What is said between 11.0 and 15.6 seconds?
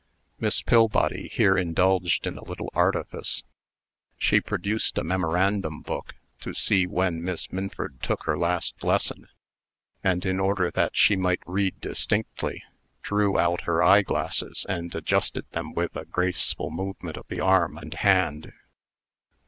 might read distinctly, drew out her eyeglasses, and adjusted